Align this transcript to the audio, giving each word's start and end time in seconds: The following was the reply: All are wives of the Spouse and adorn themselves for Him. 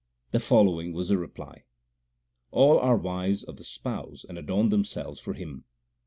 The 0.31 0.39
following 0.39 0.93
was 0.93 1.09
the 1.09 1.17
reply: 1.19 1.65
All 2.49 2.79
are 2.79 2.97
wives 2.97 3.43
of 3.43 3.57
the 3.57 3.63
Spouse 3.63 4.23
and 4.27 4.35
adorn 4.35 4.69
themselves 4.69 5.19
for 5.19 5.33
Him. 5.35 5.63